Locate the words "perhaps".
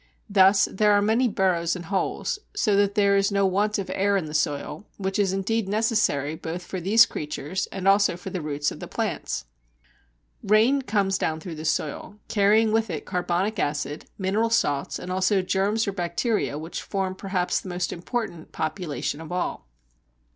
17.13-17.59